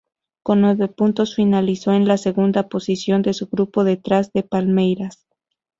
[0.41, 5.27] Con nueve puntos, finalizó en la segunda posición de su grupo, detrás de Palmeiras.